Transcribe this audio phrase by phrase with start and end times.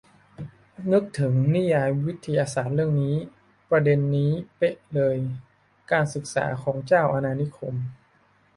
[0.91, 3.17] นึกถึงนิยายวิทยาศาสตร์เรื่องนี้
[3.69, 5.17] ประเด็นนี้เป๊ะเลย
[5.91, 7.75] การศึกษาของเจ้าอาณานิคม